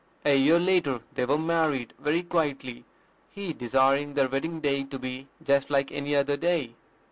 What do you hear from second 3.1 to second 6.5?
he desiring their wedding day to be "just like any other